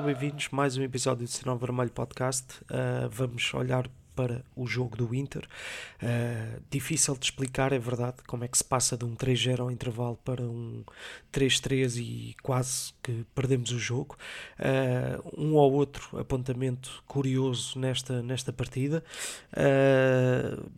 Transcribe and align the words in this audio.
sejam 0.00 0.04
bem-vindos 0.04 0.48
a 0.50 0.56
mais 0.56 0.76
um 0.76 0.82
episódio 0.82 1.26
do 1.26 1.30
Sinal 1.30 1.58
Vermelho 1.58 1.90
Podcast. 1.90 2.46
Uh, 2.62 3.08
vamos 3.10 3.52
olhar 3.52 3.86
para 4.16 4.42
o 4.56 4.66
jogo 4.66 4.96
do 4.96 5.14
Inter. 5.14 5.46
Uh, 6.02 6.62
difícil 6.70 7.14
de 7.16 7.26
explicar, 7.26 7.72
é 7.72 7.78
verdade, 7.78 8.16
como 8.26 8.44
é 8.44 8.48
que 8.48 8.56
se 8.56 8.64
passa 8.64 8.96
de 8.96 9.04
um 9.04 9.14
3-0 9.14 9.60
ao 9.60 9.70
intervalo 9.70 10.18
para 10.24 10.42
um 10.42 10.82
3-3 11.32 12.00
e 12.00 12.34
quase 12.42 12.94
que 13.02 13.26
perdemos 13.34 13.72
o 13.72 13.78
jogo. 13.78 14.16
Uh, 14.58 15.40
um 15.40 15.54
ou 15.54 15.72
outro 15.72 16.18
apontamento 16.18 17.02
curioso 17.06 17.78
nesta, 17.78 18.22
nesta 18.22 18.52
partida. 18.52 19.04
Uh, 19.52 20.70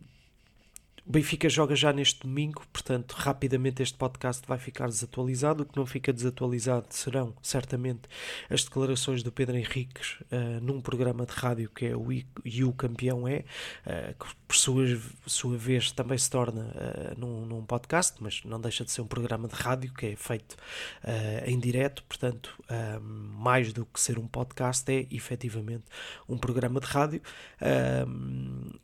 Benfica 1.05 1.49
joga 1.49 1.75
já 1.75 1.91
neste 1.91 2.21
domingo, 2.21 2.63
portanto, 2.71 3.11
rapidamente 3.11 3.83
este 3.83 3.97
podcast 3.97 4.47
vai 4.47 4.57
ficar 4.57 4.87
desatualizado. 4.87 5.63
O 5.63 5.65
que 5.65 5.75
não 5.75 5.85
fica 5.85 6.13
desatualizado 6.13 6.87
serão, 6.91 7.35
certamente, 7.41 8.03
as 8.49 8.63
declarações 8.63 9.21
do 9.21 9.29
Pedro 9.29 9.57
Henriques 9.57 10.21
uh, 10.31 10.61
num 10.61 10.79
programa 10.79 11.25
de 11.25 11.33
rádio 11.33 11.69
que 11.75 11.87
é 11.87 11.95
o 11.95 12.09
E 12.11 12.63
o 12.63 12.71
Campeão 12.71 13.27
É, 13.27 13.43
uh, 13.85 14.13
que 14.17 14.35
por 14.47 14.55
sua, 14.55 14.85
sua 15.25 15.57
vez 15.57 15.91
também 15.91 16.17
se 16.17 16.29
torna 16.29 16.61
uh, 16.61 17.19
num, 17.19 17.45
num, 17.45 17.65
podcast, 17.65 18.15
mas 18.21 18.41
não 18.45 18.61
deixa 18.61 18.85
de 18.85 18.91
ser 18.91 19.01
um 19.01 19.07
programa 19.07 19.49
de 19.49 19.55
rádio 19.55 19.93
que 19.93 20.05
é 20.05 20.15
feito 20.15 20.55
em 21.45 21.59
direto, 21.59 22.03
portanto, 22.03 22.55
mais 23.35 23.73
do 23.73 23.85
que 23.85 23.99
ser 23.99 24.19
um 24.19 24.27
podcast, 24.27 24.89
é 24.91 25.07
efetivamente 25.11 25.85
um 26.27 26.37
programa 26.37 26.79
de 26.79 26.85
rádio 26.85 27.21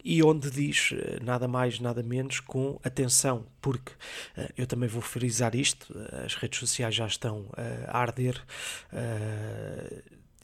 e 0.03 0.23
onde 0.23 0.49
diz 0.49 0.93
nada 1.21 1.47
mais, 1.47 1.79
nada 1.79 2.01
menos 2.01 2.08
com 2.39 2.79
atenção, 2.83 3.45
porque 3.61 3.91
uh, 4.37 4.51
eu 4.57 4.65
também 4.65 4.89
vou 4.89 5.01
frisar 5.01 5.55
isto, 5.55 5.93
uh, 5.93 6.25
as 6.25 6.35
redes 6.35 6.59
sociais 6.59 6.95
já 6.95 7.05
estão 7.05 7.41
uh, 7.41 7.55
a 7.87 7.99
arder 7.99 8.43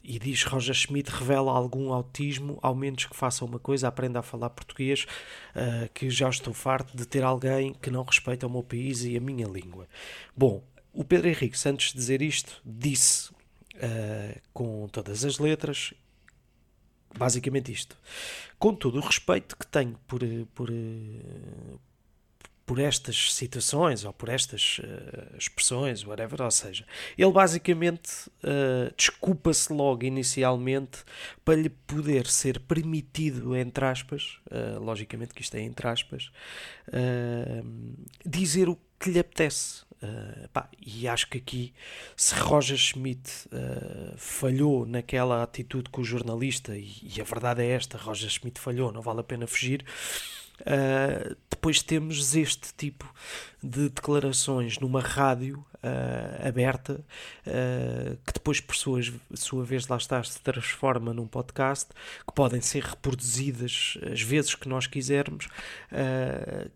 e 0.02 0.20
diz 0.20 0.44
Roger 0.44 0.74
Schmidt 0.74 1.10
revela 1.10 1.50
algum 1.50 1.92
autismo, 1.92 2.58
ao 2.62 2.76
menos 2.76 3.06
que 3.06 3.16
faça 3.16 3.44
uma 3.44 3.58
coisa, 3.58 3.88
aprenda 3.88 4.20
a 4.20 4.22
falar 4.22 4.50
português, 4.50 5.04
que 5.92 6.08
já 6.08 6.28
estou 6.28 6.54
farto 6.54 6.96
de 6.96 7.04
ter 7.04 7.24
alguém 7.24 7.74
que 7.74 7.90
não 7.90 8.04
respeita 8.04 8.46
o 8.46 8.50
meu 8.50 8.62
país 8.62 9.02
e 9.02 9.16
a 9.16 9.20
minha 9.20 9.48
língua. 9.48 9.88
Bom, 10.36 10.62
o 10.92 11.02
Pedro 11.02 11.28
Henrique, 11.28 11.58
antes 11.68 11.90
de 11.90 11.98
dizer 11.98 12.22
isto, 12.22 12.62
disse 12.64 13.32
com 14.52 14.86
todas 14.92 15.24
as 15.24 15.40
letras 15.40 15.92
basicamente 17.16 17.72
isto. 17.72 17.96
Com 18.58 18.74
todo 18.74 18.98
o 18.98 19.00
respeito 19.00 19.56
que 19.56 19.66
tenho 19.66 19.98
por, 20.06 20.20
por, 20.54 20.70
por 22.66 22.80
estas 22.80 23.32
situações 23.32 24.04
ou 24.04 24.12
por 24.12 24.28
estas 24.28 24.80
uh, 24.80 25.36
expressões, 25.38 26.04
whatever, 26.04 26.42
ou 26.42 26.50
seja, 26.50 26.84
ele 27.16 27.30
basicamente 27.30 28.10
uh, 28.42 28.92
desculpa-se 28.96 29.72
logo 29.72 30.04
inicialmente 30.04 31.04
para 31.44 31.54
lhe 31.54 31.68
poder 31.70 32.26
ser 32.26 32.58
permitido, 32.58 33.54
entre 33.54 33.84
aspas, 33.84 34.38
uh, 34.50 34.82
logicamente 34.82 35.32
que 35.32 35.42
isto 35.42 35.54
é 35.54 35.60
entre 35.60 35.86
aspas, 35.86 36.30
dizer 38.24 38.68
o 38.68 38.76
que 38.98 39.10
lhe 39.10 39.18
apetece. 39.18 39.84
Uh, 40.02 40.46
pá, 40.52 40.68
e 40.78 41.08
acho 41.08 41.26
que 41.28 41.38
aqui, 41.38 41.72
se 42.14 42.34
Roger 42.34 42.76
Schmidt 42.76 43.30
uh, 43.46 44.14
falhou 44.16 44.84
naquela 44.84 45.42
atitude 45.42 45.88
com 45.88 46.02
o 46.02 46.04
jornalista, 46.04 46.76
e, 46.76 47.14
e, 47.16 47.20
a 47.20 47.24
verdade 47.24 47.62
é 47.62 47.70
esta: 47.70 47.96
Roger 47.96 48.28
Schmidt 48.28 48.60
falhou, 48.60 48.92
não 48.92 49.00
vale 49.00 49.20
a 49.20 49.24
pena 49.24 49.46
fugir. 49.46 49.84
Uh, 50.60 51.36
depois 51.50 51.82
temos 51.82 52.34
este 52.34 52.72
tipo 52.74 53.12
de 53.62 53.88
declarações 53.88 54.78
numa 54.78 55.00
rádio 55.00 55.64
uh, 55.74 56.48
aberta, 56.48 57.04
uh, 57.46 58.16
que 58.24 58.32
depois, 58.32 58.60
por 58.60 58.74
sua, 58.74 59.64
vez, 59.64 59.88
lá 59.88 59.96
está, 59.96 60.22
se 60.22 60.40
transforma 60.40 61.12
num 61.12 61.26
podcast, 61.26 61.88
que 62.26 62.32
podem 62.34 62.60
ser 62.60 62.84
reproduzidas 62.84 63.98
as 64.10 64.22
vezes 64.22 64.54
que 64.54 64.68
nós 64.68 64.86
quisermos, 64.86 65.48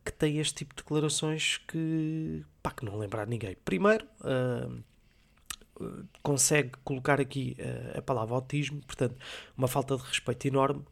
que 0.05 0.13
tem 0.13 0.39
este 0.39 0.55
tipo 0.57 0.75
de 0.75 0.83
declarações 0.83 1.59
que, 1.69 2.45
pá, 2.63 2.71
que 2.71 2.85
não 2.85 2.99
lembrar 2.99 3.27
ninguém. 3.27 3.57
Primeiro, 3.65 4.07
consegue 6.23 6.73
colocar 6.85 7.21
aqui 7.21 7.57
a 7.97 8.03
palavra 8.03 8.35
autismo, 8.35 8.81
portanto, 8.87 9.17
uma 9.57 9.69
falta 9.69 9.97
de 9.97 10.03
respeito 10.03 10.47
enorme. 10.47 10.85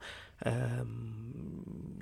Um, 0.47 1.99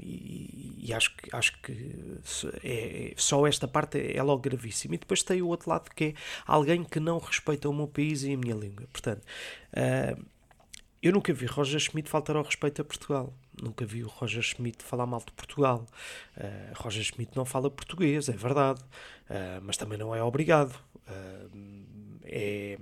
e, 0.87 0.93
acho 0.93 1.17
que, 1.17 1.35
acho 1.35 1.61
que 1.61 2.21
é, 2.63 3.15
só 3.17 3.47
esta 3.47 3.67
parte 3.67 3.99
é 3.99 4.23
logo 4.23 4.43
gravíssima. 4.43 4.95
E 4.95 4.99
depois 4.99 5.23
tem 5.23 5.43
o 5.43 5.49
outro 5.49 5.71
lado 5.71 5.91
que 5.91 6.05
é 6.05 6.15
alguém 6.47 6.85
que 6.85 7.01
não 7.01 7.19
respeita 7.19 7.69
o 7.69 7.75
meu 7.75 7.89
país 7.89 8.23
e 8.23 8.33
a 8.33 8.37
minha 8.37 8.55
língua. 8.55 8.87
Portanto, 8.93 9.23
uh, 9.73 10.25
eu 11.03 11.13
nunca 11.13 11.33
vi 11.33 11.47
Roger 11.47 11.81
Schmidt 11.81 12.09
faltar 12.09 12.37
ao 12.37 12.43
respeito 12.43 12.83
a 12.83 12.85
Portugal. 12.85 13.35
Nunca 13.61 13.85
vi 13.85 14.05
o 14.05 14.09
Roger 14.09 14.43
Schmidt 14.43 14.85
falar 14.85 15.07
mal 15.07 15.21
de 15.21 15.33
Portugal. 15.33 15.87
Uh, 16.37 16.73
Roger 16.75 17.03
Schmidt 17.03 17.37
não 17.37 17.45
fala 17.45 17.71
português, 17.71 18.29
é 18.29 18.33
verdade, 18.33 18.81
uh, 19.31 19.61
mas 19.63 19.77
também 19.77 19.99
não 19.99 20.15
é 20.15 20.23
obrigado. 20.23 20.75
é 22.23 22.79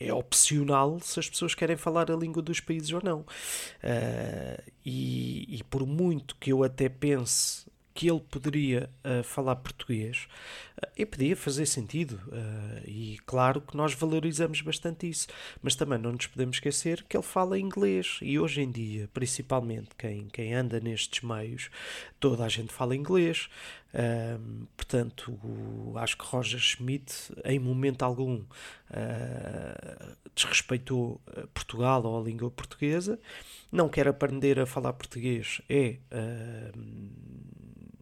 é 0.00 0.12
opcional 0.12 0.98
se 1.00 1.18
as 1.18 1.28
pessoas 1.28 1.54
querem 1.54 1.76
falar 1.76 2.10
a 2.10 2.16
língua 2.16 2.42
dos 2.42 2.60
países 2.60 2.92
ou 2.92 3.00
não. 3.02 3.20
Uh, 3.20 4.62
e, 4.84 5.56
e, 5.58 5.64
por 5.64 5.86
muito 5.86 6.36
que 6.36 6.52
eu 6.52 6.62
até 6.62 6.88
pense 6.88 7.66
que 7.98 8.08
ele 8.08 8.20
poderia 8.20 8.88
uh, 9.04 9.24
falar 9.24 9.56
português, 9.56 10.28
uh, 10.80 10.86
e 10.96 11.04
podia 11.04 11.34
fazer 11.34 11.66
sentido. 11.66 12.12
Uh, 12.28 12.88
e 12.88 13.18
claro 13.26 13.60
que 13.60 13.76
nós 13.76 13.92
valorizamos 13.92 14.60
bastante 14.60 15.10
isso, 15.10 15.26
mas 15.60 15.74
também 15.74 15.98
não 15.98 16.12
nos 16.12 16.28
podemos 16.28 16.58
esquecer 16.58 17.04
que 17.08 17.16
ele 17.16 17.24
fala 17.24 17.58
inglês. 17.58 18.20
E 18.22 18.38
hoje 18.38 18.60
em 18.60 18.70
dia, 18.70 19.10
principalmente 19.12 19.88
quem, 19.98 20.28
quem 20.28 20.54
anda 20.54 20.78
nestes 20.78 21.22
meios, 21.22 21.70
toda 22.20 22.44
a 22.44 22.48
gente 22.48 22.72
fala 22.72 22.94
inglês. 22.94 23.48
portanto, 24.76 25.32
o, 25.42 25.98
acho 25.98 26.16
que 26.16 26.24
Roger 26.24 26.60
Schmidt, 26.60 27.32
em 27.44 27.58
momento 27.58 28.04
algum, 28.04 28.44
desrespeitou 30.36 31.20
Portugal 31.52 32.04
ou 32.04 32.20
a 32.20 32.22
língua 32.22 32.48
portuguesa. 32.48 33.18
Não 33.72 33.88
quer 33.88 34.06
aprender 34.06 34.60
a 34.60 34.66
falar 34.66 34.92
português, 34.92 35.60
é 35.68 35.96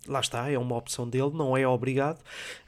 lá 0.06 0.20
está, 0.20 0.50
é 0.50 0.58
uma 0.58 0.76
opção 0.76 1.08
dele, 1.08 1.30
não 1.34 1.56
é 1.56 1.66
obrigado, 1.66 2.18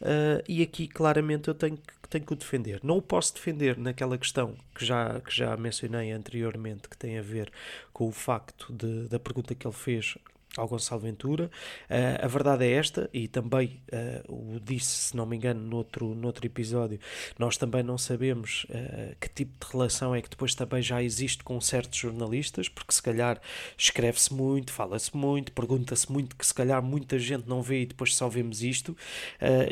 uh, 0.00 0.42
e 0.48 0.62
aqui 0.62 0.86
claramente 0.88 1.48
eu 1.48 1.54
tenho 1.54 1.76
que, 1.76 2.08
tenho 2.08 2.24
que 2.24 2.32
o 2.32 2.36
defender. 2.36 2.80
Não 2.82 2.98
o 2.98 3.02
posso 3.02 3.34
defender 3.34 3.76
naquela 3.76 4.16
questão 4.16 4.54
que 4.74 4.84
já, 4.84 5.20
que 5.20 5.34
já 5.34 5.56
mencionei 5.56 6.10
anteriormente, 6.12 6.88
que 6.88 6.96
tem 6.96 7.18
a 7.18 7.22
ver 7.22 7.50
com 7.92 8.08
o 8.08 8.12
facto 8.12 8.72
de, 8.72 9.08
da 9.08 9.18
pergunta 9.18 9.54
que 9.54 9.66
ele 9.66 9.74
fez 9.74 10.16
ao 10.58 10.68
Gonçalo 10.68 11.00
Ventura. 11.00 11.50
Uh, 11.88 12.24
a 12.24 12.26
verdade 12.26 12.64
é 12.64 12.72
esta, 12.72 13.08
e 13.12 13.28
também 13.28 13.80
uh, 14.28 14.54
o 14.56 14.60
disse, 14.60 15.08
se 15.08 15.16
não 15.16 15.24
me 15.24 15.36
engano, 15.36 15.60
noutro, 15.60 16.14
noutro 16.14 16.44
episódio, 16.44 16.98
nós 17.38 17.56
também 17.56 17.82
não 17.82 17.96
sabemos 17.96 18.66
uh, 18.70 19.16
que 19.20 19.28
tipo 19.28 19.64
de 19.64 19.72
relação 19.72 20.14
é 20.14 20.20
que 20.20 20.28
depois 20.28 20.54
também 20.54 20.82
já 20.82 21.02
existe 21.02 21.44
com 21.44 21.60
certos 21.60 21.98
jornalistas, 21.98 22.68
porque 22.68 22.92
se 22.92 23.02
calhar 23.02 23.40
escreve-se 23.76 24.34
muito, 24.34 24.72
fala-se 24.72 25.16
muito, 25.16 25.52
pergunta-se 25.52 26.10
muito, 26.10 26.36
que 26.36 26.46
se 26.46 26.54
calhar 26.54 26.82
muita 26.82 27.18
gente 27.18 27.48
não 27.48 27.62
vê 27.62 27.82
e 27.82 27.86
depois 27.86 28.14
só 28.14 28.28
vemos 28.28 28.62
isto, 28.62 28.96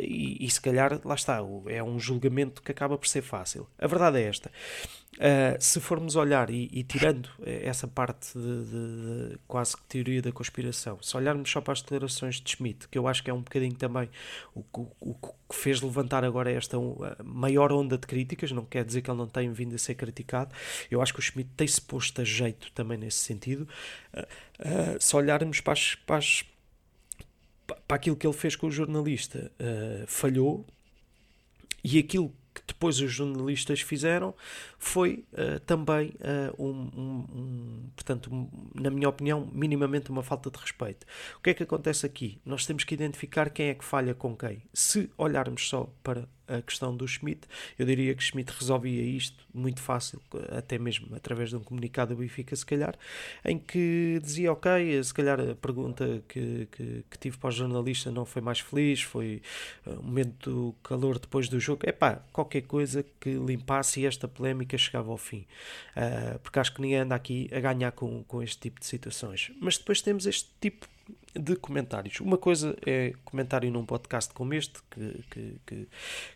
e, 0.00 0.44
e 0.44 0.50
se 0.50 0.60
calhar, 0.60 1.00
lá 1.04 1.14
está, 1.14 1.41
é 1.66 1.82
um 1.82 1.98
julgamento 1.98 2.62
que 2.62 2.71
acaba 2.71 2.97
por 2.97 3.09
ser 3.09 3.22
fácil. 3.22 3.66
A 3.78 3.86
verdade 3.86 4.18
é 4.18 4.22
esta. 4.22 4.50
Uh, 5.16 5.57
se 5.59 5.80
formos 5.80 6.15
olhar 6.15 6.51
e, 6.51 6.68
e 6.71 6.84
tirando 6.84 7.30
essa 7.42 7.89
parte 7.89 8.39
de, 8.39 8.65
de, 8.65 9.30
de, 9.30 9.39
quase 9.48 9.74
que 9.74 9.83
teoria 9.84 10.21
da 10.21 10.30
conspiração, 10.30 10.98
se 11.01 11.16
olharmos 11.16 11.51
só 11.51 11.63
para 11.63 11.72
as 11.72 11.80
declarações 11.80 12.39
de 12.39 12.51
Schmidt, 12.51 12.86
que 12.89 12.98
eu 12.98 13.09
acho 13.09 13.22
que 13.22 13.30
é 13.30 13.33
um 13.34 13.41
bocadinho 13.41 13.74
também 13.74 14.10
o, 14.54 14.60
o, 14.74 14.91
o 15.01 15.15
que 15.15 15.57
fez 15.57 15.80
levantar 15.80 16.22
agora 16.22 16.51
esta 16.51 16.77
maior 17.24 17.72
onda 17.72 17.97
de 17.97 18.07
críticas, 18.07 18.53
não 18.53 18.66
quer 18.66 18.84
dizer 18.84 19.01
que 19.01 19.10
ele 19.10 19.16
não 19.16 19.27
tenha 19.27 19.51
vindo 19.51 19.74
a 19.74 19.78
ser 19.78 19.95
criticado, 19.95 20.54
eu 20.91 21.01
acho 21.01 21.15
que 21.15 21.21
o 21.21 21.22
Schmidt 21.22 21.48
tem-se 21.57 21.80
posto 21.80 22.21
a 22.21 22.24
jeito 22.24 22.71
também 22.72 22.98
nesse 22.98 23.18
sentido. 23.18 23.66
Uh, 24.13 24.21
uh, 24.21 25.01
se 25.01 25.16
olharmos 25.16 25.63
para, 25.63 25.72
as, 25.72 25.95
para, 25.95 26.18
as, 26.18 26.45
para 27.89 27.97
aquilo 27.97 28.16
que 28.16 28.27
ele 28.27 28.36
fez 28.36 28.54
com 28.54 28.66
o 28.66 28.71
jornalista, 28.71 29.51
falhou 30.07 30.66
e 31.83 31.98
aquilo 31.98 32.28
que 32.28 32.46
depois 32.66 33.00
os 33.00 33.12
jornalistas 33.12 33.80
fizeram 33.80 34.34
foi 34.78 35.24
uh, 35.32 35.60
também 35.60 36.14
uh, 36.20 36.62
um, 36.62 36.70
um, 36.70 37.26
um, 37.34 37.91
portanto, 37.94 38.32
um, 38.32 38.48
na 38.74 38.91
minha 38.91 39.08
opinião, 39.08 39.48
minimamente 39.53 40.10
uma 40.10 40.22
falta 40.22 40.50
de 40.50 40.58
respeito. 40.58 41.06
O 41.38 41.42
que 41.42 41.50
é 41.50 41.54
que 41.54 41.62
acontece 41.62 42.06
aqui? 42.06 42.41
Nós 42.44 42.66
temos 42.66 42.84
que 42.84 42.94
identificar 42.94 43.50
quem 43.50 43.68
é 43.68 43.74
que 43.74 43.84
falha 43.84 44.14
com 44.14 44.36
quem. 44.36 44.62
Se 44.72 45.10
olharmos 45.16 45.68
só 45.68 45.91
para 46.03 46.28
a 46.48 46.63
questão 46.63 46.97
do 46.97 47.07
Schmidt. 47.07 47.43
Eu 47.78 47.87
diria 47.87 48.15
que 48.15 48.22
Schmidt 48.22 48.53
resolvia 48.53 49.03
isto 49.03 49.45
muito 49.53 49.81
fácil, 49.81 50.21
até 50.51 50.78
mesmo 50.78 51.15
através 51.15 51.51
de 51.51 51.57
um 51.57 51.60
comunicado 51.60 52.15
do 52.15 52.21
Benfica, 52.21 52.54
se 52.54 52.65
calhar, 52.65 52.95
em 53.45 53.59
que 53.59 54.21
dizia, 54.22 54.53
ok, 54.53 55.03
se 55.03 55.13
calhar 55.13 55.41
a 55.41 55.54
pergunta 55.54 56.22
que, 56.28 56.69
que, 56.71 57.04
que 57.10 57.19
tive 57.19 57.39
para 57.39 57.48
o 57.48 57.53
jornalista 57.53 58.10
não 58.10 58.25
foi 58.25 58.43
mais 58.43 58.60
feliz, 58.60 59.03
foi 59.03 59.43
um 59.87 60.03
momento 60.03 60.75
de 60.77 60.89
calor 60.89 61.19
depois 61.19 61.48
do 61.48 61.59
jogo. 61.59 61.83
É 61.84 61.93
pá, 61.93 62.22
qualquer 62.33 62.63
coisa 62.63 63.04
que 63.21 63.31
limpasse 63.31 64.04
esta 64.04 64.28
polémica 64.28 64.77
chegava 64.77 65.10
ao 65.10 65.19
fim. 65.19 65.47
Uh, 65.97 66.39
porque 66.41 66.59
acho 66.59 66.75
que 66.75 66.81
ninguém 66.81 66.99
anda 66.99 67.15
aqui 67.15 67.49
a 67.53 67.60
ganhar 67.60 67.92
com, 67.92 68.22
com 68.25 68.42
este 68.42 68.59
tipo 68.59 68.81
de 68.81 68.87
situações. 68.87 69.51
Mas 69.60 69.78
depois 69.78 70.01
temos 70.03 70.27
este 70.27 70.51
tipo 70.60 70.87
de 71.38 71.56
comentários. 71.56 72.21
Uma 72.21 72.38
coisa 72.38 72.77
é 72.84 73.12
comentário 73.24 73.71
num 73.71 73.84
podcast 73.84 74.33
como 74.33 74.54
este, 74.54 74.80
que, 74.91 75.24
que, 75.30 75.88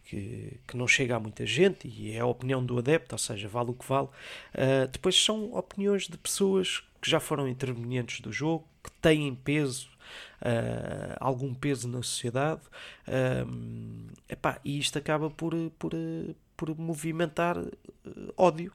que, 0.05 0.61
que, 0.67 0.77
não 0.77 0.87
chega 0.87 1.17
a 1.17 1.21
muita 1.21 1.47
gente 1.47 1.89
e 1.89 2.13
é 2.13 2.21
a 2.21 2.27
opinião 2.27 2.65
do 2.65 2.79
adepto, 2.79 3.15
ou 3.15 3.19
seja, 3.19 3.49
vale 3.49 3.71
o 3.71 3.75
que 3.75 3.87
vale. 3.87 4.09
Uh, 4.55 4.89
depois 4.91 5.23
são 5.23 5.55
opiniões 5.55 6.09
de 6.09 6.17
pessoas 6.19 6.83
que 7.01 7.11
já 7.11 7.21
foram 7.21 7.49
intervenientes 7.49 8.21
do 8.21 8.33
jogo, 8.33 8.67
que 8.83 8.91
têm 8.93 9.35
peso, 9.35 9.89
uh, 10.43 11.17
algum 11.19 11.55
peso 11.55 11.89
na 11.89 12.03
sociedade, 12.03 12.63
uh, 13.09 14.11
epá, 14.29 14.61
e 14.65 14.79
isto 14.79 14.99
acaba 14.99 15.31
por, 15.31 15.55
por, 15.79 15.93
por 16.57 16.79
movimentar 16.79 17.57
ódio 18.37 18.73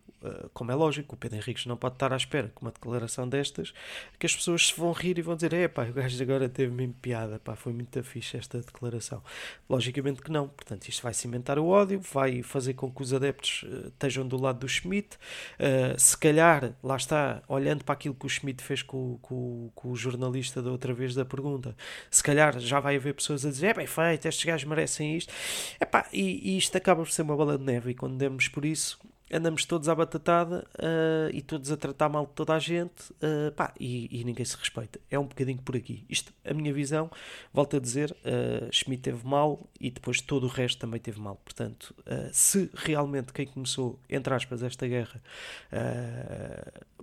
como 0.53 0.71
é 0.71 0.75
lógico, 0.75 1.15
o 1.15 1.17
Pedro 1.17 1.37
Henriques 1.37 1.65
não 1.65 1.77
pode 1.77 1.95
estar 1.95 2.13
à 2.13 2.17
espera 2.17 2.51
com 2.53 2.65
uma 2.65 2.71
declaração 2.71 3.27
destas 3.27 3.73
que 4.19 4.25
as 4.25 4.35
pessoas 4.35 4.67
se 4.67 4.79
vão 4.79 4.91
rir 4.91 5.17
e 5.17 5.21
vão 5.21 5.35
dizer: 5.35 5.53
é 5.53 5.67
pá, 5.67 5.83
o 5.83 5.93
gajo 5.93 6.21
agora 6.21 6.47
teve 6.49 6.71
mesmo 6.73 6.93
piada, 6.93 7.39
pá, 7.39 7.55
foi 7.55 7.73
muito 7.73 8.01
fixe 8.03 8.37
esta 8.37 8.59
declaração. 8.59 9.21
Logicamente 9.69 10.21
que 10.21 10.31
não, 10.31 10.47
portanto, 10.47 10.87
isto 10.87 11.01
vai 11.01 11.13
cimentar 11.13 11.59
o 11.59 11.67
ódio, 11.67 11.99
vai 11.99 12.41
fazer 12.43 12.73
com 12.73 12.91
que 12.91 13.01
os 13.01 13.13
adeptos 13.13 13.63
uh, 13.63 13.87
estejam 13.87 14.27
do 14.27 14.39
lado 14.41 14.59
do 14.59 14.67
Schmidt. 14.67 15.17
Uh, 15.59 15.99
se 15.99 16.17
calhar, 16.17 16.73
lá 16.83 16.95
está, 16.95 17.41
olhando 17.47 17.83
para 17.83 17.93
aquilo 17.93 18.15
que 18.15 18.25
o 18.25 18.29
Schmidt 18.29 18.63
fez 18.63 18.81
com, 18.81 19.17
com, 19.21 19.71
com, 19.73 19.89
o 19.89 19.95
jornalista 19.95 20.61
da 20.61 20.71
outra 20.71 20.93
vez 20.93 21.13
da 21.15 21.25
pergunta, 21.25 21.75
se 22.09 22.23
calhar 22.23 22.59
já 22.59 22.79
vai 22.79 22.95
haver 22.95 23.13
pessoas 23.13 23.45
a 23.45 23.49
dizer: 23.49 23.67
é 23.67 23.73
bem 23.73 23.87
feito, 23.87 24.27
estes 24.27 24.45
gajos 24.45 24.67
merecem 24.67 25.17
isto. 25.17 25.33
Epá, 25.79 26.07
e, 26.13 26.53
e 26.53 26.57
isto 26.57 26.77
acaba 26.77 27.03
por 27.03 27.11
ser 27.11 27.23
uma 27.23 27.35
bola 27.35 27.57
de 27.57 27.63
neve, 27.63 27.91
e 27.91 27.95
quando 27.95 28.17
demos 28.17 28.47
por 28.47 28.65
isso 28.65 28.99
andamos 29.31 29.65
todos 29.65 29.89
à 29.89 29.95
batatada 29.95 30.65
uh, 30.75 31.29
e 31.33 31.41
todos 31.41 31.71
a 31.71 31.77
tratar 31.77 32.09
mal 32.09 32.25
de 32.25 32.33
toda 32.33 32.53
a 32.53 32.59
gente 32.59 33.11
uh, 33.13 33.51
pá, 33.55 33.73
e, 33.79 34.19
e, 34.19 34.23
ninguém 34.23 34.45
se 34.45 34.55
respeita. 34.55 34.99
É 35.09 35.17
um 35.17 35.25
bocadinho 35.25 35.61
por 35.61 35.75
aqui. 35.75 36.05
Isto, 36.09 36.31
a 36.43 36.53
minha 36.53 36.73
visão, 36.73 37.09
volto 37.53 37.77
a 37.77 37.79
dizer, 37.79 38.11
uh, 38.11 38.71
Schmidt 38.71 39.03
teve 39.03 39.25
mal 39.27 39.67
e 39.79 39.89
depois 39.89 40.21
todo 40.21 40.45
o 40.45 40.49
resto 40.49 40.79
também 40.79 40.99
teve 40.99 41.19
mal. 41.19 41.35
Portanto, 41.43 41.93
se 42.31 42.69
realmente 42.73 43.33
quem 43.33 43.45
começou, 43.45 43.99
entre 44.09 44.33
aspas, 44.33 44.63
esta 44.63 44.87
guerra 44.87 45.21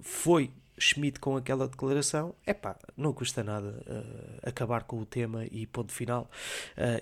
foi 0.01 0.51
Schmidt 0.79 1.21
com 1.21 1.37
aquela 1.37 1.69
declaração, 1.69 2.35
é 2.47 2.53
pá, 2.53 2.77
não 2.97 3.13
custa 3.13 3.43
nada 3.45 3.83
acabar 4.43 4.85
com 4.85 4.99
o 4.99 5.07
tema 5.07 5.45
e 5.51 5.67
ponto 5.67 5.93
final 5.93 6.31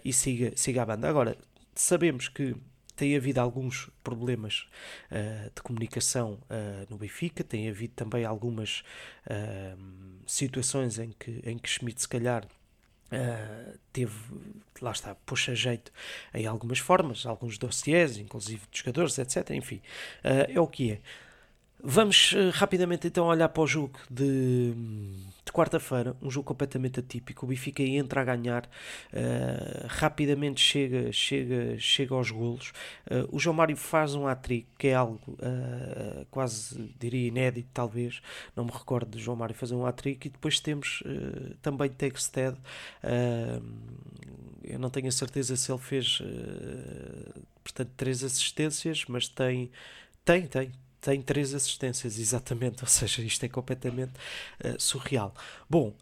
e 0.05 0.13
siga, 0.13 0.53
siga 0.57 0.83
a 0.83 0.87
banda. 0.87 1.09
Agora, 1.09 1.37
sabemos 1.75 2.29
que 2.29 2.55
tem 3.01 3.17
havido 3.17 3.41
alguns 3.41 3.89
problemas 4.05 4.69
uh, 5.11 5.51
de 5.55 5.63
comunicação 5.63 6.35
uh, 6.35 6.87
no 6.91 6.99
Benfica, 6.99 7.43
tem 7.43 7.67
havido 7.67 7.95
também 7.97 8.27
algumas 8.27 8.85
uh, 9.27 9.79
situações 10.27 10.99
em 10.99 11.11
que, 11.19 11.41
em 11.43 11.57
que 11.57 11.67
Schmidt, 11.67 12.03
se 12.03 12.09
calhar, 12.09 12.47
teve, 13.93 14.15
lá 14.81 14.93
está, 14.93 15.17
puxa 15.27 15.53
jeito 15.53 15.91
em 16.33 16.47
algumas 16.47 16.79
formas, 16.79 17.27
alguns 17.27 17.59
dossiês, 17.59 18.17
inclusive 18.19 18.63
de 18.71 18.79
jogadores, 18.79 19.19
etc. 19.19 19.51
Enfim, 19.51 19.83
é 20.23 20.61
o 20.61 20.67
que 20.69 20.93
é. 20.93 21.01
Vamos 21.83 22.33
uh, 22.33 22.51
rapidamente 22.53 23.09
então 23.09 23.27
olhar 23.27 23.49
para 23.49 23.63
o 23.63 23.67
jogo 23.67 23.99
de, 24.09 24.73
de 25.51 25.53
quarta-feira, 25.53 26.17
um 26.23 26.31
jogo 26.31 26.47
completamente 26.47 27.01
atípico. 27.01 27.45
O 27.45 27.49
Benfica 27.49 27.83
entra 27.83 28.21
a 28.21 28.25
ganhar, 28.25 28.65
uh, 28.67 29.87
rapidamente 29.89 30.61
chega, 30.61 31.13
chega, 31.13 31.77
chega 31.77 32.15
aos 32.15 32.31
golos. 32.31 32.73
Uh, 33.11 33.37
o 33.37 33.39
João 33.39 33.57
Mário 33.57 33.77
faz 33.77 34.15
um 34.15 34.29
hat-trick, 34.29 34.69
que 34.79 34.89
é 34.89 34.95
algo 34.95 35.21
quase, 36.31 36.95
diria, 36.99 37.27
inédito, 37.29 37.69
talvez. 37.75 38.23
Não 38.55 38.65
me 38.65 38.71
recordo 38.71 39.11
de 39.11 39.23
João 39.23 39.37
Mário 39.37 39.55
fazer 39.55 39.75
um 39.75 39.85
hat-trick. 39.85 40.29
E 40.29 40.31
depois 40.31 40.61
temos 40.61 41.03
também 41.61 41.91
Texted. 41.91 42.57
eu 44.63 44.79
não 44.79 44.91
tenho 44.91 45.09
a 45.09 45.13
certeza 45.13 45.57
se 45.57 45.73
ele 45.73 45.81
fez, 45.81 46.23
portanto, 47.65 47.91
três 47.97 48.23
assistências, 48.23 49.05
mas 49.09 49.29
tem, 49.29 49.71
tem, 50.25 50.47
tem 50.47 50.71
tem 51.01 51.23
três 51.23 51.55
assistências, 51.55 52.19
exatamente, 52.19 52.83
ou 52.85 52.89
seja, 52.89 53.23
isto 53.23 53.45
é 53.45 53.49
completamente 53.49 54.13
uh, 54.65 54.81
surreal. 54.81 55.35
Bom, 55.69 55.95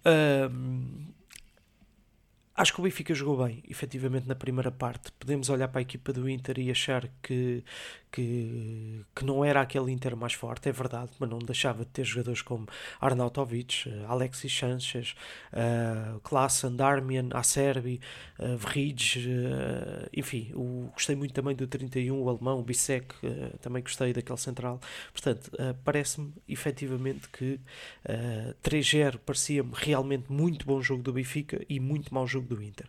Acho 2.59 2.75
que 2.75 2.81
o 2.81 2.83
Benfica 2.83 3.15
jogou 3.15 3.47
bem, 3.47 3.62
efetivamente, 3.71 4.27
na 4.27 4.35
primeira 4.35 4.73
parte. 4.73 5.12
Podemos 5.12 5.49
olhar 5.49 5.69
para 5.69 5.81
a 5.81 5.83
equipa 5.83 6.12
do 6.12 6.29
Inter 6.29 6.59
e 6.59 6.73
achar 6.73 7.09
que, 7.23 7.62
que, 8.11 9.05
que 9.15 9.25
não 9.25 9.45
era 9.45 9.61
aquele 9.61 9.93
Inter 9.93 10.17
mais 10.17 10.33
forte, 10.33 10.69
é 10.69 10.73
verdade, 10.73 11.11
mas 11.19 11.29
não 11.29 11.39
deixava 11.39 11.85
de 11.85 11.91
ter 11.91 12.05
jogadores 12.05 12.43
como 12.43 12.67
Arnautovic, 13.01 13.89
eh, 13.89 14.05
Alexis 14.07 14.57
Sanchez, 14.57 15.15
uh, 15.53 16.19
Klassen, 16.21 16.77
Darmian, 16.77 17.29
Acerbi, 17.33 18.01
uh, 18.39 18.57
Vrids, 18.57 19.17
uh, 19.17 20.09
enfim, 20.13 20.51
o, 20.55 20.91
gostei 20.93 21.17
muito 21.17 21.35
também 21.35 21.55
do 21.55 21.67
31, 21.67 22.21
o 22.21 22.29
alemão, 22.29 22.61
o 22.61 22.63
Bissek, 22.63 23.15
uh, 23.25 23.59
também 23.59 23.83
gostei 23.83 24.13
daquele 24.13 24.39
central. 24.39 24.81
Portanto, 25.13 25.51
parece-me 25.85 26.33
efetivamente 26.49 27.29
que 27.29 27.61
uh, 28.09 28.55
3-0 28.63 29.19
parecia-me 29.19 29.73
realmente 29.75 30.31
muito 30.33 30.67
bom 30.67 30.81
jogo 30.81 31.03
do 31.03 31.13
Benfica 31.13 31.65
e 31.69 31.79
muito 31.81 32.13
mau 32.13 32.27
jogo 32.27 32.55
do 32.55 32.63
Inter. 32.63 32.87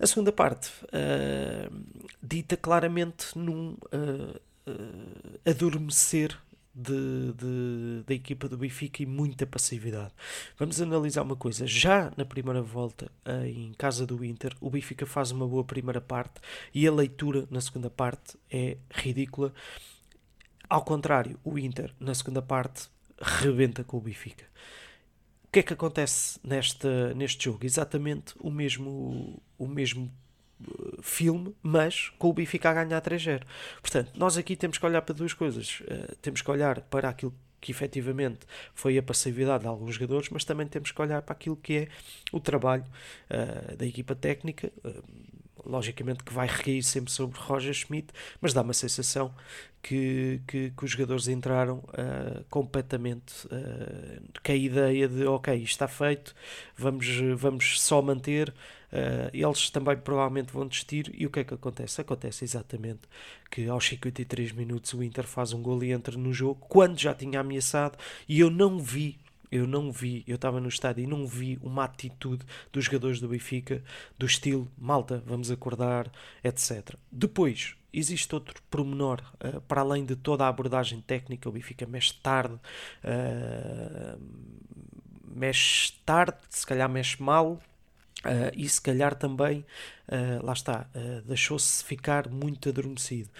A 0.00 0.06
segunda 0.06 0.30
parte, 0.30 0.70
uh, 0.84 1.84
dita 2.22 2.56
claramente 2.56 3.36
num 3.36 3.72
uh, 3.72 4.40
uh, 4.66 5.40
adormecer 5.44 6.38
de, 6.72 7.32
de, 7.32 8.04
da 8.06 8.14
equipa 8.14 8.48
do 8.48 8.56
Benfica 8.56 9.02
e 9.02 9.06
muita 9.06 9.44
passividade. 9.44 10.12
Vamos 10.56 10.80
analisar 10.80 11.22
uma 11.22 11.34
coisa. 11.34 11.66
Já 11.66 12.12
na 12.16 12.24
primeira 12.24 12.62
volta, 12.62 13.10
em 13.44 13.72
casa 13.72 14.06
do 14.06 14.24
Inter, 14.24 14.54
o 14.60 14.70
Benfica 14.70 15.04
faz 15.04 15.32
uma 15.32 15.48
boa 15.48 15.64
primeira 15.64 16.00
parte 16.00 16.40
e 16.72 16.86
a 16.86 16.92
leitura 16.92 17.48
na 17.50 17.60
segunda 17.60 17.90
parte 17.90 18.38
é 18.48 18.76
ridícula. 18.88 19.52
Ao 20.70 20.84
contrário, 20.84 21.36
o 21.42 21.58
Inter, 21.58 21.92
na 21.98 22.14
segunda 22.14 22.40
parte, 22.40 22.88
rebenta 23.20 23.82
com 23.82 23.96
o 23.96 24.00
Benfica. 24.00 24.44
O 25.48 25.50
que 25.50 25.60
é 25.60 25.62
que 25.62 25.72
acontece 25.72 26.38
neste, 26.44 26.86
neste 27.16 27.46
jogo? 27.46 27.64
Exatamente 27.64 28.34
o 28.38 28.50
mesmo, 28.50 29.42
o 29.56 29.66
mesmo 29.66 30.12
uh, 30.60 31.02
filme, 31.02 31.56
mas 31.62 32.10
com 32.18 32.28
o 32.28 32.32
Benfica 32.34 32.68
a 32.68 32.84
ganhar 32.84 33.00
3-0. 33.00 33.42
Portanto, 33.80 34.12
nós 34.14 34.36
aqui 34.36 34.54
temos 34.54 34.76
que 34.76 34.84
olhar 34.84 35.00
para 35.00 35.14
duas 35.14 35.32
coisas. 35.32 35.80
Uh, 35.80 36.14
temos 36.16 36.42
que 36.42 36.50
olhar 36.50 36.82
para 36.82 37.08
aquilo 37.08 37.34
que 37.62 37.72
efetivamente 37.72 38.40
foi 38.74 38.98
a 38.98 39.02
passividade 39.02 39.62
de 39.62 39.68
alguns 39.68 39.94
jogadores, 39.94 40.28
mas 40.28 40.44
também 40.44 40.66
temos 40.66 40.92
que 40.92 41.00
olhar 41.00 41.22
para 41.22 41.32
aquilo 41.32 41.56
que 41.56 41.76
é 41.76 41.88
o 42.30 42.38
trabalho 42.38 42.84
uh, 43.30 43.74
da 43.74 43.86
equipa 43.86 44.14
técnica. 44.14 44.70
Uh, 44.84 45.02
logicamente 45.68 46.24
que 46.24 46.32
vai 46.32 46.46
recair 46.46 46.82
sempre 46.82 47.12
sobre 47.12 47.38
Roger 47.38 47.74
Schmidt, 47.74 48.08
mas 48.40 48.52
dá 48.52 48.62
uma 48.62 48.72
sensação 48.72 49.32
que, 49.82 50.40
que, 50.46 50.72
que 50.76 50.84
os 50.84 50.90
jogadores 50.90 51.28
entraram 51.28 51.78
uh, 51.78 52.44
completamente 52.50 53.46
uh, 53.46 54.22
com 54.44 54.52
a 54.52 54.54
ideia 54.54 55.06
de 55.06 55.24
ok, 55.26 55.54
isto 55.54 55.66
está 55.66 55.86
feito, 55.86 56.34
vamos, 56.76 57.06
vamos 57.36 57.80
só 57.80 58.02
manter. 58.02 58.52
Uh, 58.90 59.28
eles 59.34 59.68
também 59.68 59.96
provavelmente 59.98 60.50
vão 60.50 60.66
desistir. 60.66 61.12
E 61.14 61.26
o 61.26 61.30
que 61.30 61.40
é 61.40 61.44
que 61.44 61.52
acontece? 61.52 62.00
Acontece 62.00 62.44
exatamente 62.44 63.02
que 63.50 63.68
aos 63.68 63.86
53 63.86 64.52
minutos 64.52 64.94
o 64.94 65.02
Inter 65.02 65.26
faz 65.26 65.52
um 65.52 65.62
gol 65.62 65.84
e 65.84 65.92
entra 65.92 66.16
no 66.16 66.32
jogo 66.32 66.66
quando 66.68 66.98
já 66.98 67.14
tinha 67.14 67.40
ameaçado. 67.40 67.98
E 68.26 68.40
eu 68.40 68.50
não 68.50 68.78
vi 68.78 69.18
eu 69.50 69.66
não 69.66 69.90
vi, 69.90 70.24
eu 70.26 70.36
estava 70.36 70.60
no 70.60 70.68
estádio 70.68 71.04
e 71.04 71.06
não 71.06 71.26
vi 71.26 71.58
uma 71.62 71.84
atitude 71.84 72.44
dos 72.72 72.84
jogadores 72.84 73.20
do 73.20 73.28
Benfica 73.28 73.82
do 74.18 74.26
estilo 74.26 74.70
malta, 74.76 75.22
vamos 75.26 75.50
acordar, 75.50 76.10
etc. 76.42 76.94
Depois, 77.10 77.74
existe 77.92 78.34
outro 78.34 78.62
pormenor, 78.70 79.22
uh, 79.44 79.60
para 79.62 79.80
além 79.80 80.04
de 80.04 80.16
toda 80.16 80.44
a 80.44 80.48
abordagem 80.48 81.00
técnica, 81.00 81.48
o 81.48 81.52
Benfica 81.52 81.86
mexe 81.86 82.14
tarde, 82.14 82.54
uh, 83.04 84.20
mexe 85.24 85.92
tarde, 86.04 86.38
se 86.50 86.66
calhar 86.66 86.88
mexe 86.88 87.22
mal, 87.22 87.60
Uh, 88.24 88.50
e 88.56 88.68
se 88.68 88.80
calhar 88.80 89.14
também, 89.14 89.64
uh, 90.08 90.44
lá 90.44 90.52
está, 90.52 90.88
uh, 90.92 91.22
deixou-se 91.22 91.84
ficar 91.84 92.28
muito 92.28 92.68
adormecido. 92.68 93.30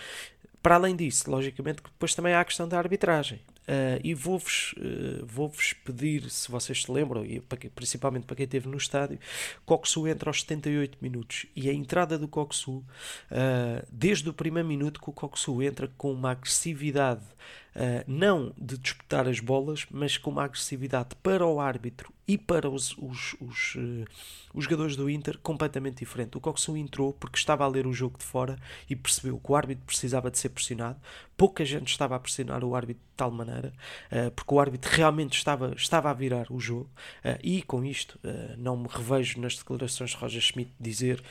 Para 0.62 0.76
além 0.76 0.94
disso, 0.94 1.28
logicamente, 1.28 1.82
depois 1.82 2.14
também 2.14 2.32
há 2.32 2.40
a 2.40 2.44
questão 2.44 2.68
da 2.68 2.78
arbitragem. 2.78 3.40
Uh, 3.68 4.00
e 4.02 4.14
vou-vos 4.14 4.74
uh, 4.78 5.26
vou 5.26 5.52
pedir, 5.84 6.30
se 6.30 6.50
vocês 6.50 6.84
se 6.84 6.90
lembram, 6.90 7.22
e 7.22 7.38
para 7.38 7.58
principalmente 7.68 8.24
para 8.24 8.34
quem 8.34 8.44
esteve 8.44 8.66
no 8.66 8.78
estádio, 8.78 9.18
Coxu 9.66 10.08
entra 10.08 10.30
aos 10.30 10.40
78 10.40 10.96
minutos. 11.02 11.44
E 11.54 11.68
a 11.68 11.72
entrada 11.74 12.18
do 12.18 12.26
Coxu, 12.26 12.78
uh, 12.78 12.84
desde 13.92 14.26
o 14.30 14.32
primeiro 14.32 14.66
minuto 14.66 14.98
que 14.98 15.10
o 15.10 15.12
Coxu 15.12 15.62
entra 15.62 15.86
com 15.98 16.10
uma 16.10 16.30
agressividade 16.30 17.26
Uh, 17.78 18.02
não 18.08 18.52
de 18.58 18.76
disputar 18.76 19.28
as 19.28 19.38
bolas, 19.38 19.86
mas 19.88 20.18
com 20.18 20.30
uma 20.30 20.42
agressividade 20.42 21.10
para 21.22 21.46
o 21.46 21.60
árbitro 21.60 22.12
e 22.26 22.36
para 22.36 22.68
os, 22.68 22.90
os, 22.98 23.36
os, 23.40 23.76
uh, 23.76 24.04
os 24.52 24.64
jogadores 24.64 24.96
do 24.96 25.08
Inter 25.08 25.38
completamente 25.38 26.00
diferente. 26.00 26.36
O 26.36 26.40
Coxu 26.40 26.76
entrou 26.76 27.12
porque 27.12 27.38
estava 27.38 27.64
a 27.64 27.68
ler 27.68 27.86
o 27.86 27.92
jogo 27.92 28.18
de 28.18 28.24
fora 28.24 28.58
e 28.90 28.96
percebeu 28.96 29.38
que 29.38 29.52
o 29.52 29.54
árbitro 29.54 29.84
precisava 29.86 30.28
de 30.28 30.40
ser 30.40 30.48
pressionado. 30.48 30.98
Pouca 31.36 31.64
gente 31.64 31.86
estava 31.86 32.16
a 32.16 32.18
pressionar 32.18 32.64
o 32.64 32.74
árbitro 32.74 33.00
de 33.00 33.16
tal 33.16 33.30
maneira, 33.30 33.72
uh, 34.10 34.32
porque 34.32 34.52
o 34.52 34.58
árbitro 34.58 34.90
realmente 34.92 35.38
estava, 35.38 35.72
estava 35.76 36.10
a 36.10 36.12
virar 36.12 36.50
o 36.50 36.58
jogo. 36.58 36.90
e 37.44 37.62
com 37.62 37.84
isto, 37.84 38.18
não 38.56 38.76
me 38.76 38.88
revejo 38.88 39.40
nas 39.40 39.56
declarações 39.56 40.10
de 40.10 40.16
Roger 40.16 40.42
Schmidt 40.42 40.72
dizer, 40.80 41.22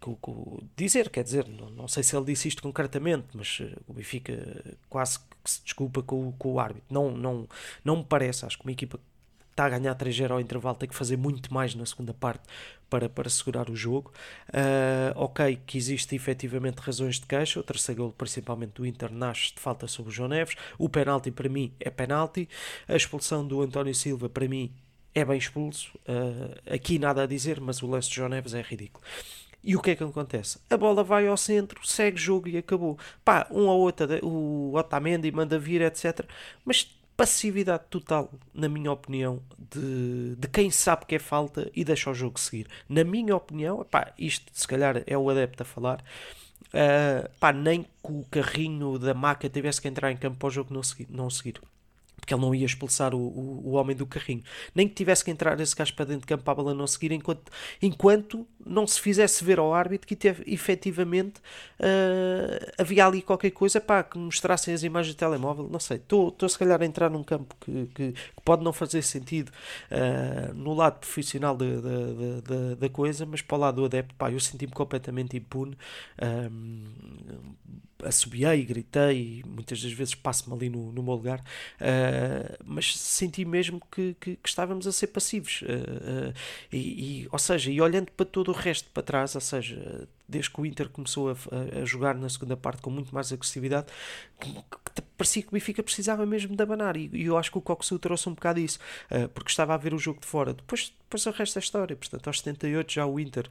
que, 0.00 0.10
que, 0.10 0.64
dizer, 0.76 1.08
quer 1.08 1.22
dizer, 1.22 1.46
não, 1.46 1.70
não 1.70 1.88
sei 1.88 2.02
se 2.02 2.16
ele 2.16 2.26
disse 2.26 2.48
isto 2.48 2.62
concretamente, 2.62 3.28
mas 3.32 3.62
o 3.86 3.92
Benfica 3.92 4.76
quase 4.88 5.20
que 5.20 5.50
se 5.50 5.62
desculpa 5.68 6.02
com, 6.02 6.32
com 6.32 6.52
o 6.52 6.60
árbitro. 6.60 6.84
Não, 6.90 7.10
não, 7.10 7.48
não 7.84 7.96
me 7.98 8.04
parece. 8.04 8.44
Acho 8.44 8.58
que 8.58 8.64
uma 8.64 8.72
equipa 8.72 8.98
está 9.50 9.66
a 9.66 9.68
ganhar 9.68 9.94
3-0 9.94 10.30
ao 10.30 10.40
intervalo 10.40 10.76
tem 10.76 10.88
que 10.88 10.94
fazer 10.94 11.16
muito 11.16 11.52
mais 11.52 11.74
na 11.74 11.84
segunda 11.84 12.14
parte 12.14 12.44
para, 12.88 13.08
para 13.08 13.28
segurar 13.28 13.68
o 13.68 13.76
jogo. 13.76 14.12
Uh, 14.48 15.12
ok, 15.16 15.58
que 15.66 15.76
existe 15.76 16.14
efetivamente 16.14 16.78
razões 16.78 17.16
de 17.16 17.26
queixa. 17.26 17.60
O 17.60 17.62
terceiro 17.62 18.02
gol, 18.02 18.12
principalmente 18.16 18.74
do 18.74 18.86
Inter, 18.86 19.12
nasce 19.12 19.54
de 19.54 19.60
falta 19.60 19.86
sobre 19.86 20.10
o 20.10 20.14
João 20.14 20.28
Neves. 20.28 20.56
O 20.78 20.88
penalti, 20.88 21.30
para 21.30 21.48
mim, 21.48 21.72
é 21.80 21.90
penalti. 21.90 22.48
A 22.86 22.96
expulsão 22.96 23.46
do 23.46 23.60
António 23.60 23.94
Silva, 23.94 24.28
para 24.28 24.48
mim, 24.48 24.72
é 25.14 25.24
bem 25.24 25.38
expulso. 25.38 25.90
Uh, 26.08 26.72
aqui 26.72 26.98
nada 26.98 27.24
a 27.24 27.26
dizer, 27.26 27.60
mas 27.60 27.82
o 27.82 27.86
lance 27.86 28.08
de 28.08 28.16
João 28.16 28.28
Neves 28.28 28.54
é 28.54 28.62
ridículo. 28.62 29.04
E 29.68 29.76
o 29.76 29.82
que 29.82 29.90
é 29.90 29.96
que 29.96 30.02
acontece? 30.02 30.58
A 30.70 30.78
bola 30.78 31.04
vai 31.04 31.28
ao 31.28 31.36
centro, 31.36 31.86
segue 31.86 32.16
jogo 32.16 32.48
e 32.48 32.56
acabou. 32.56 32.98
Pá, 33.22 33.46
um 33.50 33.66
ou 33.66 33.80
outro, 33.80 34.08
o 34.26 34.74
Otamendi 34.74 35.30
manda 35.30 35.58
vir, 35.58 35.82
etc. 35.82 36.24
Mas 36.64 36.84
passividade 37.14 37.84
total, 37.90 38.32
na 38.54 38.66
minha 38.66 38.90
opinião, 38.90 39.42
de, 39.58 40.36
de 40.36 40.48
quem 40.48 40.70
sabe 40.70 41.04
que 41.04 41.16
é 41.16 41.18
falta 41.18 41.70
e 41.76 41.84
deixa 41.84 42.10
o 42.10 42.14
jogo 42.14 42.40
seguir. 42.40 42.66
Na 42.88 43.04
minha 43.04 43.36
opinião, 43.36 43.84
pá, 43.84 44.10
isto 44.18 44.50
se 44.54 44.66
calhar 44.66 45.02
é 45.06 45.18
o 45.18 45.28
adepto 45.28 45.62
a 45.62 45.66
falar, 45.66 46.02
uh, 46.68 47.28
pá, 47.38 47.52
nem 47.52 47.82
que 47.82 47.88
o 48.04 48.24
carrinho 48.30 48.98
da 48.98 49.12
maca 49.12 49.50
tivesse 49.50 49.82
que 49.82 49.88
entrar 49.88 50.10
em 50.10 50.16
campo 50.16 50.38
para 50.38 50.46
o 50.46 50.50
jogo 50.50 50.72
não 50.72 50.82
seguir. 50.82 51.08
Não 51.10 51.28
seguir 51.28 51.60
porque 52.28 52.34
ele 52.34 52.42
não 52.42 52.54
ia 52.54 52.66
expulsar 52.66 53.14
o, 53.14 53.18
o, 53.18 53.62
o, 53.68 53.72
homem 53.72 53.96
do 53.96 54.06
carrinho. 54.06 54.42
Nem 54.74 54.86
que 54.86 54.94
tivesse 54.94 55.24
que 55.24 55.30
entrar 55.30 55.58
esse 55.60 55.74
gajo 55.74 55.94
para 55.94 56.04
dentro 56.04 56.20
de 56.20 56.26
campo 56.26 56.44
para 56.44 56.52
a 56.52 56.56
bola 56.56 56.74
não 56.74 56.86
seguir, 56.86 57.10
enquanto, 57.10 57.50
enquanto 57.80 58.46
não 58.64 58.86
se 58.86 59.00
fizesse 59.00 59.42
ver 59.42 59.58
ao 59.58 59.72
árbitro 59.72 60.06
que 60.06 60.14
teve, 60.14 60.44
efetivamente 60.46 61.40
uh, 61.80 62.72
havia 62.76 63.06
ali 63.06 63.22
qualquer 63.22 63.50
coisa 63.50 63.80
pá, 63.80 64.02
que 64.02 64.18
mostrassem 64.18 64.74
as 64.74 64.82
imagens 64.82 65.14
de 65.14 65.16
telemóvel. 65.16 65.68
Não 65.70 65.80
sei, 65.80 65.96
estou 65.96 66.48
se 66.48 66.58
calhar 66.58 66.82
a 66.82 66.84
entrar 66.84 67.08
num 67.08 67.24
campo 67.24 67.56
que, 67.58 67.86
que, 67.94 68.12
que 68.12 68.42
pode 68.44 68.62
não 68.62 68.74
fazer 68.74 69.00
sentido 69.00 69.50
uh, 69.90 70.52
no 70.52 70.74
lado 70.74 70.98
profissional 70.98 71.56
da, 71.56 71.66
da, 72.78 72.88
coisa, 72.90 73.24
mas 73.24 73.40
para 73.40 73.56
o 73.56 73.60
lado 73.60 73.76
do 73.76 73.84
adepto, 73.86 74.14
pá, 74.16 74.30
eu 74.30 74.40
senti-me 74.40 74.72
completamente 74.72 75.34
impune. 75.34 75.76
Um, 76.20 76.84
assobiei, 78.04 78.64
gritei, 78.64 79.42
muitas 79.46 79.82
das 79.82 79.92
vezes 79.92 80.14
passo-me 80.14 80.54
ali 80.54 80.68
no, 80.68 80.92
no 80.92 81.02
meu 81.02 81.14
lugar, 81.14 81.40
uh, 81.40 82.64
mas 82.64 82.96
senti 82.96 83.44
mesmo 83.44 83.80
que, 83.90 84.14
que, 84.20 84.36
que, 84.36 84.48
estávamos 84.48 84.86
a 84.86 84.92
ser 84.92 85.08
passivos. 85.08 85.62
Uh, 85.62 86.30
uh, 86.30 86.34
e, 86.72 87.22
e, 87.22 87.28
ou 87.30 87.38
seja, 87.38 87.70
e 87.70 87.80
olhando 87.80 88.10
para 88.12 88.26
todo 88.26 88.48
o 88.48 88.54
resto 88.54 88.88
para 88.90 89.02
trás, 89.02 89.34
ou 89.34 89.40
seja, 89.40 90.08
desde 90.28 90.50
que 90.50 90.60
o 90.60 90.66
Inter 90.66 90.88
começou 90.88 91.30
a, 91.30 91.34
a 91.80 91.84
jogar 91.84 92.14
na 92.14 92.28
segunda 92.28 92.56
parte 92.56 92.82
com 92.82 92.90
muito 92.90 93.14
mais 93.14 93.32
agressividade, 93.32 93.86
que, 94.38 94.52
que, 94.52 95.02
parecia 95.16 95.42
que 95.42 95.48
o 95.48 95.52
Benfica 95.52 95.82
precisava 95.82 96.24
mesmo 96.24 96.54
de 96.54 96.62
abanar. 96.62 96.96
E, 96.96 97.10
e 97.12 97.24
eu 97.24 97.36
acho 97.36 97.50
que 97.50 97.58
o 97.58 97.62
Coxu 97.62 97.98
trouxe 97.98 98.28
um 98.28 98.34
bocado 98.34 98.60
isso, 98.60 98.78
porque 99.34 99.50
estava 99.50 99.74
a 99.74 99.76
ver 99.76 99.94
o 99.94 99.98
jogo 99.98 100.20
de 100.20 100.26
fora. 100.26 100.52
Depois, 100.52 100.92
depois 101.00 101.26
o 101.26 101.30
resto 101.30 101.54
da 101.54 101.60
história. 101.60 101.96
Portanto, 101.96 102.26
aos 102.26 102.38
78 102.38 102.92
já 102.92 103.06
o 103.06 103.18
Inter 103.18 103.48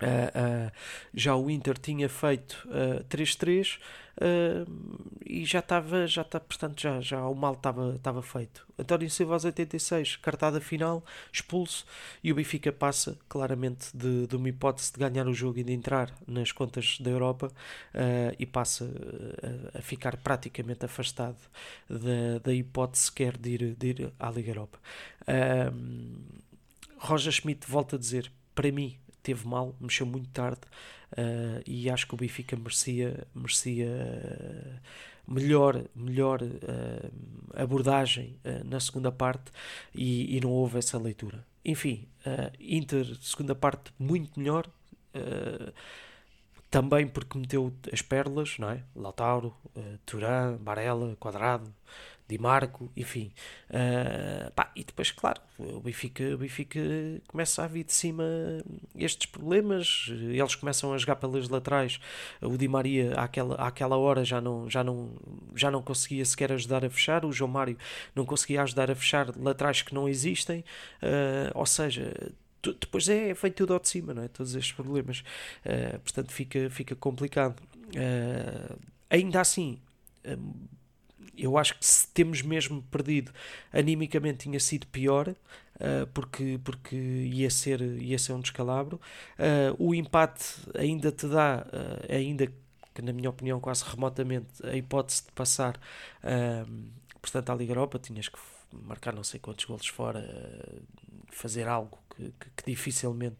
Uh, 0.00 0.68
uh, 0.68 0.72
já 1.12 1.36
o 1.36 1.50
Inter 1.50 1.76
tinha 1.76 2.08
feito 2.08 2.66
3-3 3.10 3.78
uh, 4.16 5.10
e 5.26 5.44
já 5.44 5.58
estava, 5.58 6.06
já 6.06 6.22
está, 6.22 6.40
portanto, 6.40 6.80
já, 6.80 7.00
já 7.02 7.26
o 7.26 7.34
mal 7.34 7.52
estava, 7.52 8.22
feito. 8.22 8.66
António 8.78 9.10
Silva 9.10 9.34
aos 9.34 9.44
86, 9.44 10.16
cartada 10.16 10.58
final, 10.58 11.04
expulso, 11.30 11.84
e 12.24 12.32
o 12.32 12.34
Benfica 12.34 12.72
passa 12.72 13.18
claramente 13.28 13.94
de, 13.94 14.26
de 14.26 14.36
uma 14.36 14.48
hipótese 14.48 14.92
de 14.92 14.98
ganhar 14.98 15.28
o 15.28 15.34
jogo 15.34 15.58
e 15.58 15.64
de 15.64 15.72
entrar 15.74 16.10
nas 16.26 16.50
contas 16.50 16.98
da 16.98 17.10
Europa 17.10 17.52
e 18.38 18.46
passa 18.46 18.90
a, 19.74 19.78
a, 19.78 19.82
ficar 19.82 20.16
praticamente 20.16 20.86
afastado 20.86 21.36
da, 21.88 22.38
da 22.42 22.54
hipótese 22.54 23.04
sequer 23.04 23.36
de 23.36 23.50
ir, 23.50 23.74
de 23.74 23.86
ir 23.86 24.12
à 24.18 24.30
Liga 24.30 24.50
Europa. 24.50 24.78
Roger 26.98 27.32
Schmidt 27.32 27.66
volta 27.70 27.96
a 27.96 27.98
dizer, 27.98 28.30
para 28.54 28.70
mim, 28.72 28.98
teve 29.22 29.46
mal, 29.46 29.74
mexeu 29.80 30.06
muito 30.06 30.28
tarde 30.30 30.60
uh, 31.12 31.62
e 31.66 31.90
acho 31.90 32.06
que 32.06 32.14
o 32.14 32.16
Benfica 32.16 32.56
merecia, 32.56 33.26
merecia 33.34 33.86
uh, 33.86 35.32
melhor, 35.32 35.84
melhor 35.94 36.42
uh, 36.42 37.10
abordagem 37.54 38.36
na 38.64 38.80
segunda 38.80 39.12
parte 39.12 39.50
e, 39.94 40.36
e, 40.36 40.40
não 40.40 40.50
houve 40.50 40.78
essa 40.78 40.98
leitura. 40.98 41.44
Enfim, 41.64 42.08
Inter, 42.58 43.06
segunda 43.20 43.54
parte 43.54 43.92
muito 43.98 44.38
melhor 44.38 44.68
também 46.70 47.06
porque 47.06 47.36
meteu 47.36 47.74
as 47.92 48.00
pérolas, 48.00 48.56
não 48.58 48.70
é? 48.70 48.82
Lautaro, 48.94 49.54
uh, 49.76 49.98
Turan, 50.06 50.56
Barella, 50.58 51.16
Quadrado, 51.16 51.74
Di 52.30 52.38
Marco, 52.38 52.92
enfim. 52.96 53.32
Uh, 53.68 54.52
pá, 54.52 54.70
e 54.76 54.84
depois, 54.84 55.10
claro, 55.10 55.40
o 55.58 55.80
Benfica, 55.80 56.22
o 56.32 56.38
Benfica 56.38 56.80
começa 57.26 57.64
a 57.64 57.66
vir 57.66 57.82
de 57.82 57.92
cima 57.92 58.24
estes 58.94 59.26
problemas, 59.26 60.06
eles 60.08 60.54
começam 60.54 60.92
a 60.92 60.98
jogar 60.98 61.16
pelas 61.16 61.48
laterais. 61.48 61.98
O 62.40 62.56
Di 62.56 62.68
Maria, 62.68 63.14
àquela, 63.14 63.56
àquela 63.56 63.96
hora, 63.96 64.24
já 64.24 64.40
não, 64.40 64.70
já, 64.70 64.84
não, 64.84 65.10
já 65.56 65.72
não 65.72 65.82
conseguia 65.82 66.24
sequer 66.24 66.52
ajudar 66.52 66.84
a 66.84 66.90
fechar, 66.90 67.24
o 67.24 67.32
João 67.32 67.50
Mário 67.50 67.76
não 68.14 68.24
conseguia 68.24 68.62
ajudar 68.62 68.92
a 68.92 68.94
fechar 68.94 69.36
laterais 69.36 69.82
que 69.82 69.92
não 69.92 70.08
existem, 70.08 70.60
uh, 71.02 71.50
ou 71.52 71.66
seja 71.66 72.14
depois 72.62 73.08
é 73.08 73.34
feito 73.34 73.56
tudo 73.56 73.72
ao 73.72 73.80
de 73.80 73.88
cima, 73.88 74.12
não 74.12 74.22
é? 74.22 74.28
Todos 74.28 74.54
estes 74.54 74.72
problemas. 74.72 75.24
Uh, 75.64 75.98
portanto, 75.98 76.30
fica, 76.30 76.68
fica 76.70 76.94
complicado. 76.94 77.58
Uh, 77.88 78.78
ainda 79.08 79.40
assim, 79.40 79.80
eu 81.36 81.56
acho 81.56 81.78
que 81.78 81.84
se 81.84 82.08
temos 82.08 82.42
mesmo 82.42 82.82
perdido, 82.90 83.32
animicamente 83.72 84.38
tinha 84.38 84.60
sido 84.60 84.86
pior. 84.86 85.34
Uh, 85.76 86.06
porque, 86.12 86.60
porque 86.62 86.94
ia, 86.94 87.48
ser, 87.48 87.80
ia 87.80 88.18
ser 88.18 88.34
um 88.34 88.40
descalabro. 88.40 89.00
o 89.78 89.94
empate 89.94 90.44
ainda 90.76 91.10
te 91.10 91.26
dá, 91.26 91.64
ainda 92.06 92.46
que 92.92 93.00
na 93.00 93.14
minha 93.14 93.30
opinião 93.30 93.58
quase 93.58 93.82
remotamente, 93.84 94.48
a 94.62 94.76
hipótese 94.76 95.24
de 95.24 95.32
passar 95.32 95.80
portanto 97.20 97.50
à 97.50 97.54
Liga 97.54 97.72
Europa, 97.72 97.98
tinhas 97.98 98.28
que 98.28 98.38
marcar 98.72 99.14
não 99.14 99.24
sei 99.24 99.40
quantos 99.40 99.64
golos 99.64 99.86
fora, 99.86 100.22
fazer 101.30 101.68
algo 101.68 101.98
que, 102.14 102.32
que, 102.56 102.64
dificilmente 102.66 103.36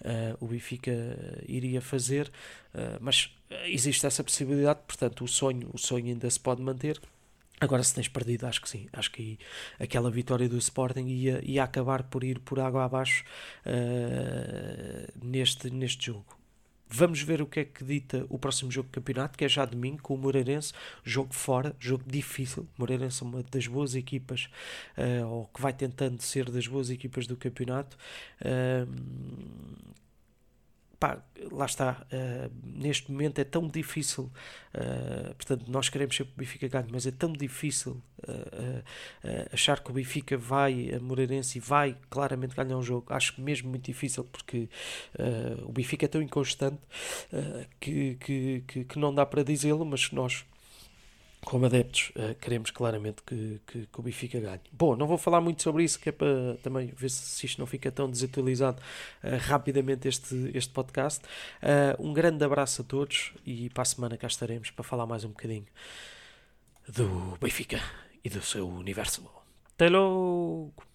uh, 0.00 0.36
o 0.40 0.46
Benfica 0.46 0.92
iria 1.46 1.80
fazer, 1.80 2.30
uh, 2.74 2.98
mas 3.00 3.34
existe 3.66 4.06
essa 4.06 4.22
possibilidade, 4.22 4.80
portanto 4.86 5.24
o 5.24 5.28
sonho, 5.28 5.68
o 5.72 5.78
sonho 5.78 6.06
ainda 6.06 6.28
se 6.30 6.40
pode 6.40 6.62
manter. 6.62 7.00
Agora, 7.62 7.80
se 7.84 7.94
tens 7.94 8.08
perdido, 8.08 8.44
acho 8.44 8.60
que 8.60 8.68
sim. 8.68 8.88
Acho 8.92 9.12
que 9.12 9.38
aquela 9.78 10.10
vitória 10.10 10.48
do 10.48 10.58
Sporting 10.58 11.06
ia, 11.06 11.40
ia 11.44 11.62
acabar 11.62 12.02
por 12.02 12.24
ir 12.24 12.40
por 12.40 12.58
água 12.58 12.84
abaixo 12.84 13.24
uh, 13.64 15.24
neste, 15.24 15.70
neste 15.70 16.06
jogo. 16.06 16.26
Vamos 16.88 17.22
ver 17.22 17.40
o 17.40 17.46
que 17.46 17.60
é 17.60 17.64
que 17.64 17.84
dita 17.84 18.26
o 18.28 18.36
próximo 18.36 18.68
jogo 18.68 18.88
de 18.88 18.94
campeonato, 18.94 19.38
que 19.38 19.44
é 19.44 19.48
já 19.48 19.64
domingo, 19.64 20.02
com 20.02 20.12
o 20.12 20.18
Moreirense. 20.18 20.72
Jogo 21.04 21.32
fora, 21.32 21.76
jogo 21.78 22.02
difícil. 22.04 22.66
Moreirense 22.76 23.22
é 23.22 23.26
uma 23.26 23.44
das 23.44 23.68
boas 23.68 23.94
equipas, 23.94 24.48
uh, 24.98 25.24
ou 25.28 25.46
que 25.46 25.62
vai 25.62 25.72
tentando 25.72 26.20
ser 26.20 26.50
das 26.50 26.66
boas 26.66 26.90
equipas 26.90 27.28
do 27.28 27.36
campeonato. 27.36 27.96
Uh, 28.40 28.90
pá, 31.02 31.20
lá 31.50 31.66
está, 31.66 32.06
uh, 32.12 32.52
neste 32.62 33.10
momento 33.10 33.40
é 33.40 33.44
tão 33.44 33.66
difícil, 33.66 34.30
uh, 34.72 35.34
portanto, 35.34 35.64
nós 35.68 35.88
queremos 35.88 36.16
sempre 36.16 36.32
que 36.32 36.38
o 36.38 36.38
Benfica 36.38 36.68
ganhe, 36.68 36.86
mas 36.92 37.08
é 37.08 37.10
tão 37.10 37.32
difícil 37.32 38.00
uh, 38.20 38.84
achar 39.52 39.80
que 39.80 39.90
o 39.90 39.94
Benfica 39.94 40.38
vai 40.38 40.94
a 40.94 41.00
Moreirense 41.00 41.58
vai 41.58 41.96
claramente 42.08 42.54
ganhar 42.54 42.76
um 42.76 42.82
jogo. 42.82 43.12
Acho 43.12 43.40
mesmo 43.40 43.70
muito 43.70 43.84
difícil 43.84 44.22
porque 44.22 44.68
o 45.64 45.72
Benfica 45.72 46.04
é 46.04 46.08
tão 46.08 46.22
inconstante 46.22 46.78
que, 47.80 48.14
que, 48.16 48.64
que, 48.66 48.84
que, 48.84 48.98
não 48.98 49.12
dá 49.12 49.26
para 49.26 49.42
dizê-lo, 49.42 49.84
mas 49.84 50.12
nós 50.12 50.44
como 51.44 51.66
adeptos, 51.66 52.12
uh, 52.16 52.34
queremos 52.36 52.70
claramente 52.70 53.22
que, 53.22 53.60
que, 53.66 53.86
que, 53.86 54.00
o 54.00 54.02
Benfica 54.02 54.38
ganhe. 54.38 54.60
Bom, 54.70 54.96
não 54.96 55.06
vou 55.06 55.18
falar 55.18 55.40
muito 55.40 55.62
sobre 55.62 55.84
isso, 55.84 55.98
que 55.98 56.08
é 56.08 56.12
para 56.12 56.56
também 56.62 56.92
ver 56.96 57.10
se, 57.10 57.22
se 57.22 57.46
isto 57.46 57.58
não 57.58 57.66
fica 57.66 57.90
tão 57.90 58.08
desatualizado 58.08 58.80
uh, 59.22 59.36
rapidamente 59.40 60.08
este, 60.08 60.50
este 60.54 60.72
podcast. 60.72 61.24
Uh, 61.62 62.00
um 62.06 62.12
grande 62.12 62.44
abraço 62.44 62.82
a 62.82 62.84
todos 62.84 63.32
e 63.44 63.68
para 63.70 63.82
a 63.82 63.86
semana 63.86 64.16
cá 64.16 64.26
estaremos 64.26 64.70
para 64.70 64.84
falar 64.84 65.06
mais 65.06 65.24
um 65.24 65.28
bocadinho 65.28 65.66
do 66.88 67.36
Benfica 67.40 67.80
e 68.24 68.30
do 68.30 68.42
seu 68.42 68.68
universo. 68.68 69.28
Até 69.74 69.88
logo! 69.88 70.91